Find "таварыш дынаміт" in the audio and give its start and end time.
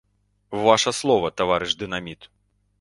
1.43-2.21